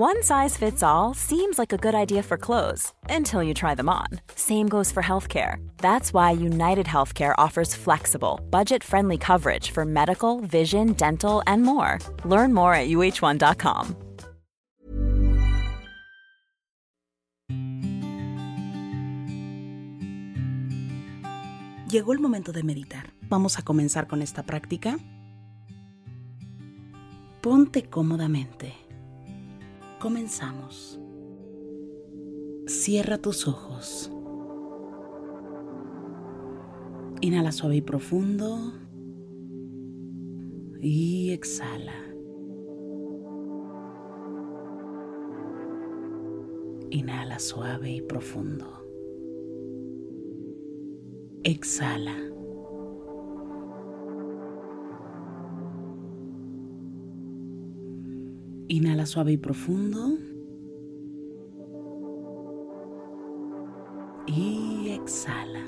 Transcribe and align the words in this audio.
One 0.00 0.22
size 0.22 0.56
fits 0.56 0.82
all 0.82 1.12
seems 1.12 1.58
like 1.58 1.74
a 1.74 1.76
good 1.76 1.94
idea 1.94 2.22
for 2.22 2.38
clothes 2.38 2.94
until 3.10 3.42
you 3.42 3.52
try 3.52 3.74
them 3.74 3.90
on. 3.90 4.06
Same 4.34 4.66
goes 4.66 4.90
for 4.90 5.02
healthcare. 5.02 5.56
That's 5.76 6.14
why 6.14 6.30
United 6.30 6.86
Healthcare 6.86 7.34
offers 7.36 7.74
flexible, 7.74 8.40
budget 8.48 8.82
friendly 8.82 9.18
coverage 9.18 9.72
for 9.72 9.84
medical, 9.84 10.40
vision, 10.40 10.94
dental, 10.94 11.42
and 11.46 11.64
more. 11.64 11.98
Learn 12.24 12.54
more 12.54 12.72
at 12.72 12.88
uh1.com. 12.88 13.94
Llegó 21.90 22.14
el 22.14 22.20
momento 22.20 22.52
de 22.52 22.62
meditar. 22.62 23.12
Vamos 23.28 23.58
a 23.58 23.62
comenzar 23.62 24.06
con 24.06 24.22
esta 24.22 24.44
práctica. 24.44 24.98
Ponte 27.42 27.82
cómodamente. 27.90 28.79
Comenzamos. 30.00 30.98
Cierra 32.66 33.18
tus 33.18 33.46
ojos. 33.46 34.10
Inhala 37.20 37.52
suave 37.52 37.76
y 37.76 37.82
profundo. 37.82 38.72
Y 40.80 41.32
exhala. 41.32 41.92
Inhala 46.88 47.38
suave 47.38 47.90
y 47.90 48.00
profundo. 48.00 48.66
Exhala. 51.44 52.29
Inhala 58.70 59.04
suave 59.04 59.32
y 59.32 59.36
profundo. 59.36 60.16
Y 64.28 64.90
exhala. 64.90 65.64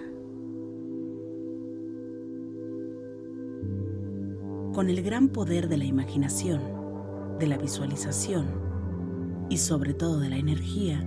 Con 4.73 4.89
el 4.89 5.03
gran 5.03 5.31
poder 5.31 5.69
de 5.69 5.79
la 5.79 5.85
imaginación, 5.85 6.61
de 7.41 7.49
la 7.49 7.59
visualización 7.59 8.47
y 9.51 9.57
sobre 9.57 9.95
todo 9.95 10.21
de 10.21 10.31
la 10.31 10.37
energía, 10.37 11.01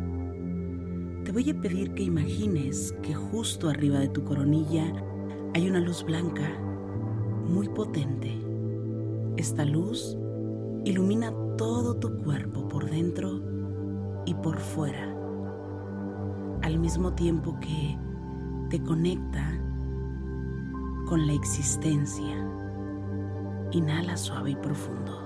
te 1.24 1.32
voy 1.32 1.50
a 1.50 1.62
pedir 1.62 1.94
que 1.94 2.04
imagines 2.04 2.94
que 3.04 3.14
justo 3.14 3.70
arriba 3.70 4.00
de 4.00 4.10
tu 4.10 4.26
coronilla 4.26 4.84
hay 5.54 5.70
una 5.70 5.80
luz 5.80 6.04
blanca 6.04 6.60
muy 7.48 7.70
potente. 7.70 8.38
Esta 9.38 9.64
luz 9.64 10.18
ilumina 10.84 11.32
todo 11.58 11.96
tu 11.96 12.18
cuerpo 12.18 12.68
por 12.68 12.90
dentro 12.90 13.42
y 14.26 14.34
por 14.34 14.58
fuera, 14.58 15.16
al 16.62 16.80
mismo 16.80 17.14
tiempo 17.14 17.58
que 17.60 17.98
te 18.70 18.82
conecta 18.82 19.60
con 21.06 21.26
la 21.28 21.34
existencia. 21.34 22.36
Inhala 23.72 24.18
suave 24.18 24.52
y 24.52 24.56
profundo. 24.56 25.22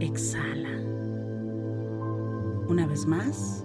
Exhala. 0.00 0.80
Una 2.68 2.86
vez 2.86 3.06
más, 3.06 3.64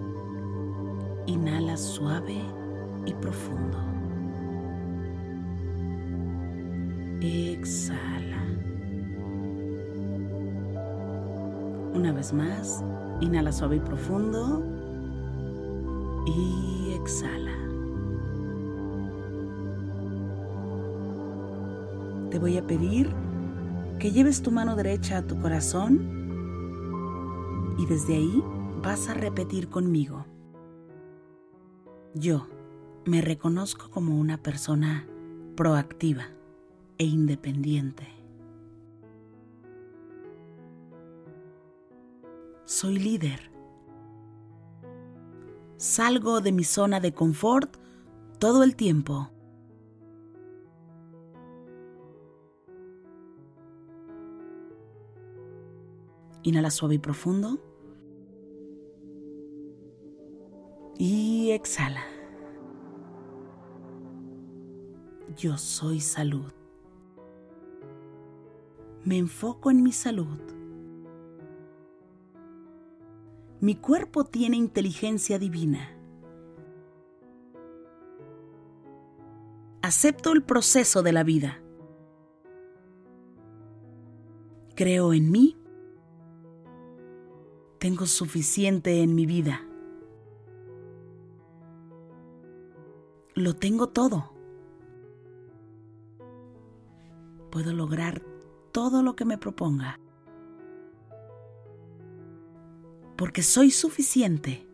inhala 1.26 1.78
suave 1.78 2.42
y 3.06 3.14
profundo. 3.14 3.78
Exhala. 7.22 8.35
Una 11.96 12.12
vez 12.12 12.34
más, 12.34 12.84
inhala 13.22 13.54
suave 13.54 13.78
y 13.78 13.80
profundo. 13.80 14.62
Y 16.28 16.92
exhala. 16.94 17.56
Te 22.30 22.38
voy 22.38 22.58
a 22.58 22.68
pedir 22.68 23.10
que 23.98 24.12
lleves 24.12 24.42
tu 24.42 24.52
mano 24.52 24.76
derecha 24.76 25.20
a 25.20 25.22
tu 25.22 25.40
corazón 25.40 26.16
y 27.78 27.86
desde 27.86 28.16
ahí 28.16 28.44
vas 28.84 29.08
a 29.08 29.14
repetir 29.14 29.70
conmigo. 29.70 30.26
Yo 32.14 32.48
me 33.06 33.22
reconozco 33.22 33.90
como 33.90 34.20
una 34.20 34.38
persona 34.38 35.08
proactiva 35.56 36.26
e 36.98 37.06
independiente. 37.06 38.15
Soy 42.66 42.98
líder. 42.98 43.52
Salgo 45.78 46.42
de 46.42 46.52
mi 46.52 46.64
zona 46.64 47.00
de 47.00 47.14
confort 47.14 47.78
todo 48.40 48.64
el 48.64 48.76
tiempo. 48.76 49.30
Inhala 56.42 56.72
suave 56.72 56.96
y 56.96 57.00
profundo. 57.00 57.60
Y 60.98 61.52
exhala. 61.52 62.04
Yo 65.38 65.56
soy 65.60 66.00
salud. 66.00 66.52
Me 69.04 69.20
enfoco 69.20 69.70
en 69.70 69.84
mi 69.84 69.92
salud. 69.92 70.55
Mi 73.62 73.76
cuerpo 73.76 74.26
tiene 74.26 74.58
inteligencia 74.58 75.40
divina. 75.40 75.90
Acepto 79.82 80.34
el 80.34 80.44
proceso 80.44 81.04
de 81.04 81.14
la 81.14 81.24
vida. 81.24 81.62
Creo 84.76 85.14
en 85.14 85.32
mí. 85.32 85.58
Tengo 87.80 88.06
suficiente 88.08 89.02
en 89.04 89.16
mi 89.16 89.26
vida. 89.26 89.62
Lo 93.36 93.56
tengo 93.56 93.88
todo. 93.88 94.34
Puedo 97.52 97.72
lograr 97.72 98.22
todo 98.74 99.02
lo 99.02 99.16
que 99.16 99.24
me 99.24 99.38
proponga. 99.38 100.00
Porque 103.16 103.44
soy 103.44 103.72
suficiente. 103.72 104.68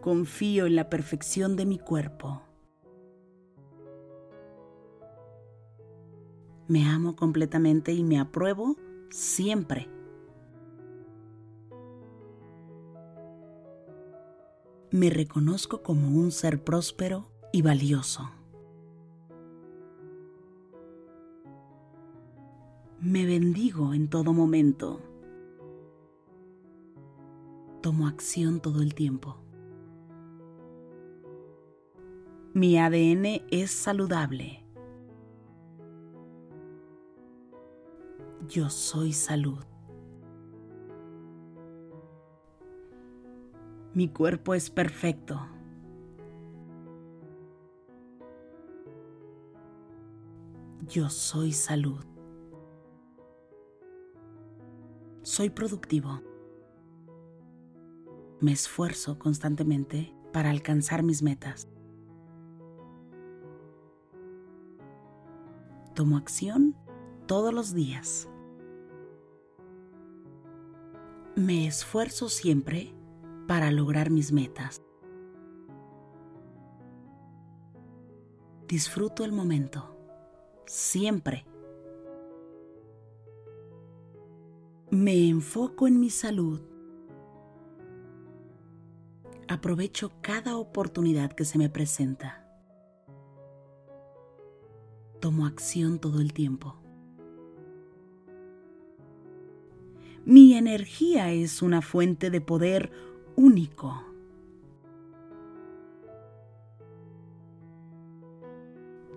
Confío 0.00 0.66
en 0.66 0.76
la 0.76 0.90
perfección 0.90 1.56
de 1.56 1.66
mi 1.66 1.78
cuerpo. 1.78 2.42
Me 6.68 6.84
amo 6.84 7.16
completamente 7.16 7.92
y 7.92 8.04
me 8.04 8.18
apruebo 8.18 8.76
siempre. 9.10 9.88
Me 14.90 15.10
reconozco 15.10 15.82
como 15.82 16.08
un 16.08 16.30
ser 16.30 16.62
próspero 16.62 17.30
y 17.52 17.62
valioso. 17.62 18.30
Me 23.00 23.26
bendigo 23.26 23.94
en 23.94 24.08
todo 24.08 24.32
momento. 24.32 25.00
Tomo 27.80 28.06
acción 28.06 28.60
todo 28.60 28.82
el 28.82 28.94
tiempo. 28.94 29.36
Mi 32.52 32.78
ADN 32.78 33.42
es 33.50 33.70
saludable. 33.70 34.64
Yo 38.48 38.70
soy 38.70 39.12
salud. 39.12 39.64
Mi 43.92 44.08
cuerpo 44.08 44.54
es 44.54 44.70
perfecto. 44.70 45.40
Yo 50.88 51.08
soy 51.08 51.52
salud. 51.52 52.04
Soy 55.22 55.50
productivo. 55.50 56.22
Me 58.40 58.52
esfuerzo 58.52 59.18
constantemente 59.18 60.14
para 60.32 60.50
alcanzar 60.50 61.02
mis 61.02 61.22
metas. 61.22 61.68
Tomo 65.94 66.18
acción 66.18 66.76
todos 67.26 67.54
los 67.54 67.72
días. 67.72 68.28
Me 71.34 71.66
esfuerzo 71.66 72.28
siempre 72.28 72.94
para 73.46 73.70
lograr 73.70 74.10
mis 74.10 74.32
metas. 74.32 74.82
Disfruto 78.68 79.24
el 79.24 79.32
momento, 79.32 79.96
siempre. 80.66 81.46
Me 84.90 85.28
enfoco 85.28 85.86
en 85.86 85.98
mi 85.98 86.10
salud. 86.10 86.75
Aprovecho 89.48 90.10
cada 90.22 90.56
oportunidad 90.56 91.32
que 91.32 91.44
se 91.44 91.56
me 91.56 91.68
presenta. 91.68 92.44
Tomo 95.20 95.46
acción 95.46 96.00
todo 96.00 96.20
el 96.20 96.32
tiempo. 96.32 96.76
Mi 100.24 100.54
energía 100.54 101.30
es 101.30 101.62
una 101.62 101.80
fuente 101.80 102.30
de 102.30 102.40
poder 102.40 102.90
único. 103.36 104.02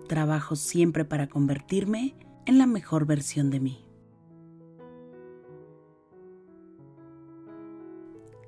Trabajo 0.06 0.54
siempre 0.54 1.04
para 1.04 1.28
convertirme 1.28 2.14
en 2.46 2.58
la 2.58 2.66
mejor 2.66 3.04
versión 3.04 3.50
de 3.50 3.58
mí. 3.58 3.89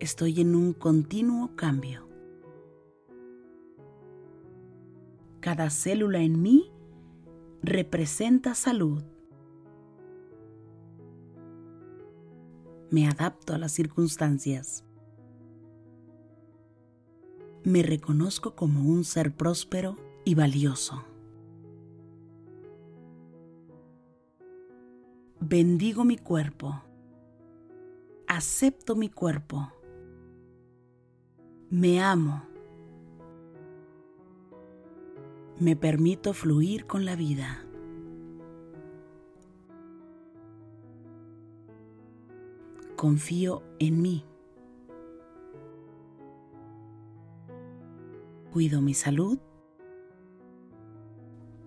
Estoy 0.03 0.41
en 0.41 0.57
un 0.57 0.73
continuo 0.73 1.55
cambio. 1.55 2.09
Cada 5.39 5.71
célula 5.71 6.19
en 6.19 6.43
mí 6.43 6.73
representa 7.63 8.57
salud. 8.57 9.05
Me 12.91 13.07
adapto 13.07 13.55
a 13.55 13.59
las 13.59 13.71
circunstancias. 13.71 14.85
Me 17.63 17.85
reconozco 17.85 18.57
como 18.57 18.83
un 18.83 19.05
ser 19.05 19.33
próspero 19.33 19.95
y 20.25 20.35
valioso. 20.35 21.05
Bendigo 25.39 26.03
mi 26.03 26.19
cuerpo. 26.19 26.83
Acepto 28.27 28.97
mi 28.97 29.09
cuerpo. 29.09 29.71
Me 31.73 32.03
amo. 32.03 32.43
Me 35.59 35.75
permito 35.75 36.35
fluir 36.35 36.87
con 36.87 37.07
la 37.07 37.17
vida. 37.17 37.65
Confío 42.95 43.63
en 43.79 44.03
mí. 44.03 44.23
Cuido 48.53 48.83
mi 48.83 48.93
salud. 48.93 49.39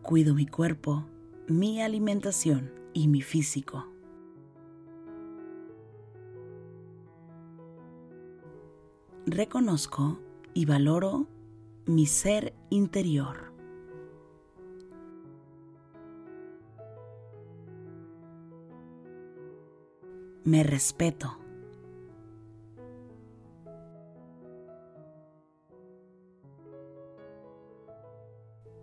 Cuido 0.03 0.35
mi 0.35 0.45
cuerpo, 0.45 1.07
mi 1.47 1.81
alimentación 1.81 2.71
y 2.93 3.07
mi 3.07 3.23
físico. 3.23 3.94
Reconozco 9.27 10.19
y 10.53 10.65
valoro 10.65 11.25
mi 11.87 12.05
ser 12.05 12.53
interior. 12.69 13.51
Me 20.43 20.61
respeto. 20.61 21.39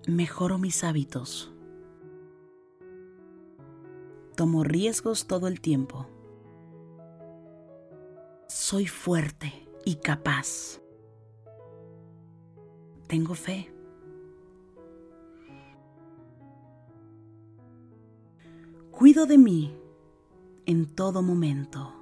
Mejoro 0.09 0.59
mis 0.59 0.83
hábitos. 0.83 1.53
Tomo 4.35 4.65
riesgos 4.65 5.29
todo 5.29 5.47
el 5.47 5.61
tiempo. 5.61 6.09
Soy 8.49 8.89
fuerte 8.89 9.62
y 9.85 9.97
capaz. 9.97 10.81
Tengo 13.07 13.35
fe. 13.35 13.73
Cuido 18.91 19.27
de 19.27 19.39
mí 19.39 19.75
en 20.67 20.87
todo 20.87 21.23
momento. 21.23 21.93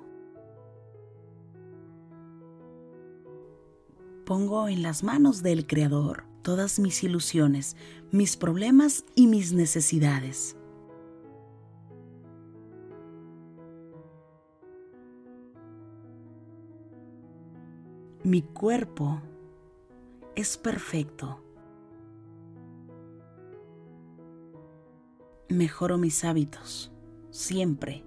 Pongo 4.25 4.69
en 4.69 4.83
las 4.83 5.03
manos 5.03 5.43
del 5.43 5.67
Creador 5.67 6.25
todas 6.43 6.79
mis 6.79 7.03
ilusiones, 7.03 7.77
mis 8.11 8.37
problemas 8.37 9.05
y 9.15 9.27
mis 9.27 9.53
necesidades. 9.53 10.57
Mi 18.23 18.43
cuerpo 18.43 19.19
es 20.37 20.59
perfecto. 20.59 21.41
Mejoro 25.49 25.97
mis 25.97 26.23
hábitos, 26.23 26.93
siempre. 27.31 28.05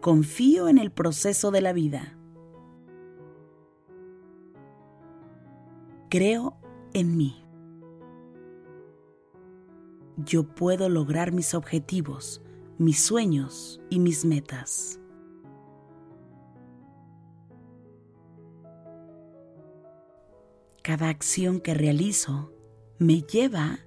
Confío 0.00 0.66
en 0.66 0.78
el 0.78 0.90
proceso 0.90 1.52
de 1.52 1.60
la 1.60 1.72
vida. 1.72 2.18
Creo 6.10 6.56
en 6.92 7.16
mí. 7.16 7.44
Yo 10.16 10.42
puedo 10.42 10.88
lograr 10.88 11.30
mis 11.30 11.54
objetivos, 11.54 12.42
mis 12.78 13.00
sueños 13.00 13.80
y 13.90 14.00
mis 14.00 14.24
metas. 14.24 15.00
Cada 20.84 21.08
acción 21.08 21.60
que 21.60 21.72
realizo 21.72 22.52
me 22.98 23.22
lleva 23.22 23.78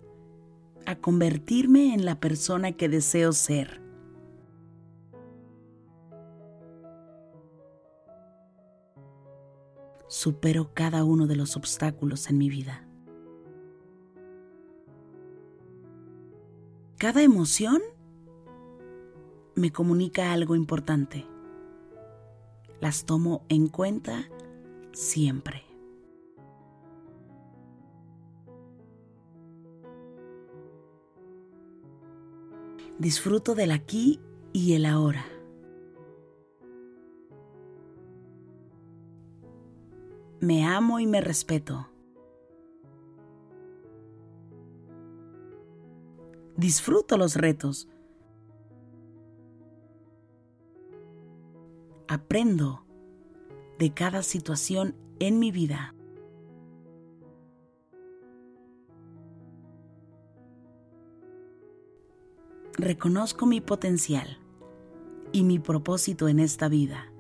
a 0.88 0.96
convertirme 0.96 1.94
en 1.94 2.06
la 2.06 2.20
persona 2.20 2.72
que 2.72 2.90
deseo 2.90 3.34
ser. 3.34 3.84
Supero 10.08 10.74
cada 10.74 11.04
uno 11.04 11.28
de 11.28 11.36
los 11.36 11.56
obstáculos 11.56 12.32
en 12.32 12.40
mi 12.40 12.50
vida. 12.50 12.88
Cada 16.98 17.22
emoción 17.22 17.80
me 19.54 19.72
comunica 19.72 20.32
algo 20.32 20.56
importante. 20.56 21.28
Las 22.82 23.06
tomo 23.06 23.46
en 23.50 23.68
cuenta 23.68 24.32
siempre. 24.94 25.67
Disfruto 33.00 33.54
del 33.54 33.72
aquí 33.72 34.20
y 34.54 34.74
el 34.74 34.86
ahora. 34.86 35.24
Me 40.40 40.66
amo 40.66 41.00
y 41.00 41.06
me 41.06 41.22
respeto. 41.22 41.90
Disfruto 46.56 47.18
los 47.18 47.36
retos. 47.36 47.88
Aprendo 52.08 52.84
de 53.78 53.94
cada 53.94 54.24
situación 54.24 54.96
en 55.20 55.38
mi 55.38 55.52
vida. 55.52 55.94
Reconozco 62.78 63.48
mi 63.48 63.60
potencial 63.60 64.38
y 65.32 65.44
mi 65.44 65.58
propósito 65.58 66.28
en 66.28 66.40
esta 66.40 66.70
vida. 66.70 67.12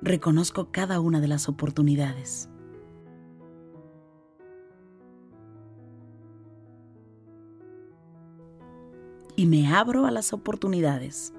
Reconozco 0.00 0.70
cada 0.72 1.00
una 1.00 1.20
de 1.20 1.28
las 1.28 1.50
oportunidades. 1.50 2.48
Y 9.36 9.46
me 9.46 9.72
abro 9.72 10.06
a 10.06 10.10
las 10.10 10.32
oportunidades. 10.32 11.34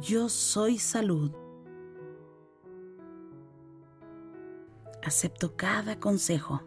Yo 0.00 0.28
soy 0.28 0.78
salud. 0.78 1.32
Acepto 5.02 5.56
cada 5.56 5.98
consejo 5.98 6.62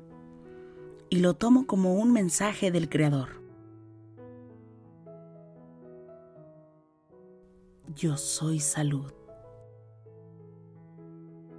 y 1.09 1.19
lo 1.19 1.33
tomo 1.35 1.67
como 1.67 1.95
un 1.95 2.11
mensaje 2.13 2.71
del 2.71 2.89
Creador. 2.89 3.41
yo 7.95 8.17
soy 8.17 8.59
salud. 8.59 9.11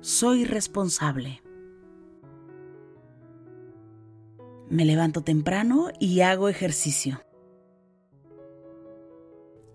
Soy 0.01 0.45
responsable. 0.45 1.43
Me 4.69 4.85
levanto 4.85 5.23
temprano 5.23 5.89
y 6.01 6.21
hago 6.23 6.49
ejercicio. 6.49 7.23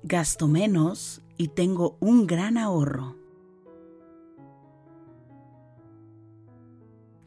Gasto 0.04 0.48
menos 0.48 1.22
y 1.38 1.50
tengo 1.50 1.98
un 2.00 2.26
gran 2.26 2.58
ahorro. 2.58 3.16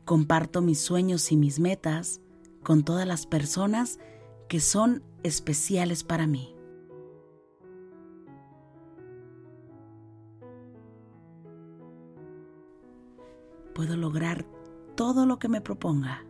Comparto 0.05 0.61
mis 0.61 0.81
sueños 0.81 1.31
y 1.31 1.37
mis 1.37 1.61
metas 1.61 2.21
con 2.65 2.85
todas 2.85 3.07
las 3.07 3.27
personas 3.27 4.01
que 4.49 4.59
son 4.59 5.05
especiales 5.23 6.03
para 6.03 6.27
mí. 6.27 6.57
Puedo 13.75 13.97
lograr 13.97 14.45
todo 14.97 15.25
lo 15.25 15.39
que 15.39 15.49
me 15.49 15.61
proponga. 15.61 16.25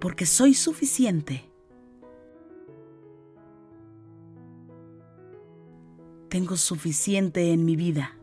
Porque 0.00 0.26
soy 0.26 0.52
suficiente. 0.54 1.55
Tengo 6.36 6.58
suficiente 6.58 7.54
en 7.54 7.64
mi 7.64 7.76
vida. 7.76 8.14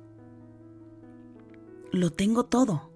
Lo 1.91 2.11
tengo 2.11 2.43
todo. 2.45 2.91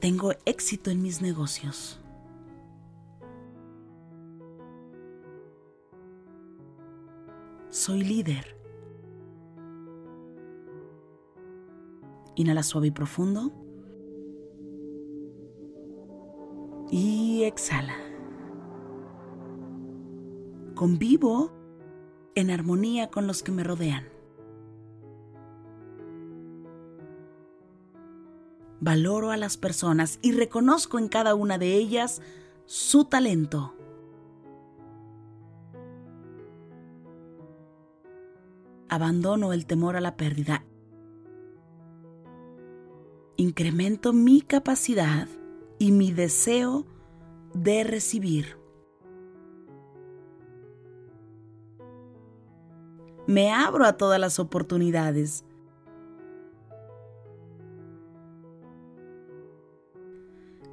Tengo 0.00 0.32
éxito 0.46 0.90
en 0.90 1.02
mis 1.02 1.20
negocios. 1.20 2.00
Soy 7.68 8.02
líder. 8.02 8.56
Inhala 12.36 12.62
suave 12.62 12.86
y 12.86 12.90
profundo. 12.92 13.52
Y 16.90 17.42
exhala. 17.42 18.07
Convivo 20.78 21.50
en 22.36 22.52
armonía 22.52 23.10
con 23.10 23.26
los 23.26 23.42
que 23.42 23.50
me 23.50 23.64
rodean. 23.64 24.04
Valoro 28.78 29.32
a 29.32 29.36
las 29.36 29.56
personas 29.56 30.20
y 30.22 30.30
reconozco 30.30 31.00
en 31.00 31.08
cada 31.08 31.34
una 31.34 31.58
de 31.58 31.74
ellas 31.74 32.22
su 32.64 33.06
talento. 33.06 33.74
Abandono 38.88 39.52
el 39.52 39.66
temor 39.66 39.96
a 39.96 40.00
la 40.00 40.16
pérdida. 40.16 40.64
Incremento 43.36 44.12
mi 44.12 44.42
capacidad 44.42 45.26
y 45.80 45.90
mi 45.90 46.12
deseo 46.12 46.86
de 47.52 47.82
recibir. 47.82 48.67
Me 53.28 53.52
abro 53.52 53.84
a 53.84 53.92
todas 53.92 54.18
las 54.18 54.38
oportunidades. 54.38 55.44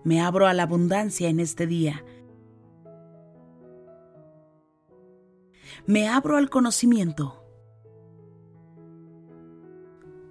Me 0.06 0.22
abro 0.22 0.48
a 0.48 0.54
la 0.54 0.64
abundancia 0.64 1.28
en 1.28 1.42
este 1.42 1.68
día. 1.68 2.06
Me 5.86 6.08
abro 6.08 6.38
al 6.38 6.50
conocimiento. 6.50 7.44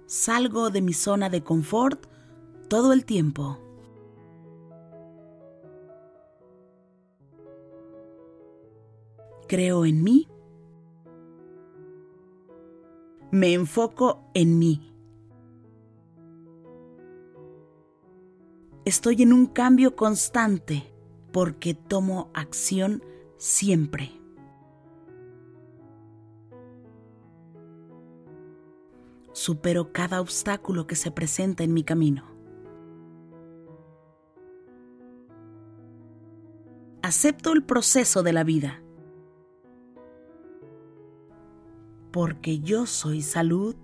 Salgo 0.07 0.71
de 0.71 0.81
mi 0.81 0.93
zona 0.93 1.29
de 1.29 1.43
confort 1.43 2.07
todo 2.69 2.91
el 2.91 3.05
tiempo. 3.05 3.59
Creo 9.47 9.85
en 9.85 10.03
mí 10.03 10.27
me 13.35 13.51
enfoco 13.51 14.23
en 14.33 14.59
mí. 14.59 14.93
Estoy 18.85 19.23
en 19.23 19.33
un 19.33 19.47
cambio 19.47 19.97
constante 19.97 20.93
porque 21.33 21.73
tomo 21.73 22.29
acción 22.33 23.03
siempre. 23.37 24.13
Supero 29.33 29.91
cada 29.91 30.21
obstáculo 30.21 30.87
que 30.87 30.95
se 30.95 31.11
presenta 31.11 31.65
en 31.65 31.73
mi 31.73 31.83
camino. 31.83 32.23
Acepto 37.01 37.51
el 37.51 37.63
proceso 37.65 38.23
de 38.23 38.31
la 38.31 38.45
vida 38.45 38.84
porque 42.15 42.61
yo 42.61 42.85
soy 42.85 43.21
salud 43.21 43.75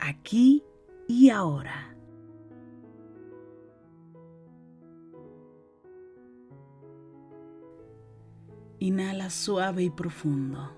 aquí 0.00 0.64
y 1.06 1.30
ahora. 1.30 1.96
Inhala 8.80 9.30
suave 9.30 9.84
y 9.84 9.90
profundo. 9.90 10.72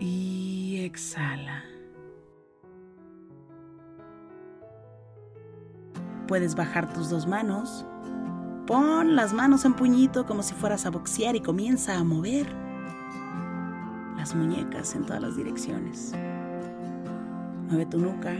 Y 0.00 0.80
exhala. 0.82 1.64
Puedes 6.26 6.54
bajar 6.54 6.90
tus 6.94 7.10
dos 7.10 7.26
manos. 7.26 7.84
Pon 8.66 9.14
las 9.14 9.34
manos 9.34 9.66
en 9.66 9.74
puñito 9.74 10.24
como 10.24 10.42
si 10.42 10.54
fueras 10.54 10.86
a 10.86 10.90
boxear 10.90 11.36
y 11.36 11.40
comienza 11.40 11.98
a 11.98 12.04
mover 12.04 12.63
muñecas 14.34 14.94
en 14.94 15.04
todas 15.04 15.22
las 15.22 15.36
direcciones. 15.36 16.12
Mueve 17.68 17.86
tu 17.86 17.98
nuca. 17.98 18.34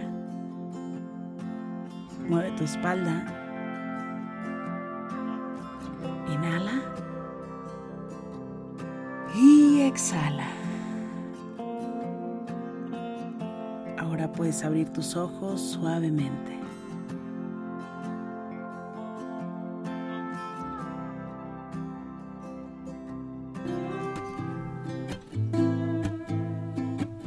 Mueve 2.28 2.50
tu 2.52 2.64
espalda. 2.64 3.26
Inhala. 6.32 6.82
Y 9.34 9.80
exhala. 9.82 10.46
Ahora 13.98 14.30
puedes 14.32 14.64
abrir 14.64 14.90
tus 14.90 15.16
ojos 15.16 15.60
suavemente. 15.60 16.63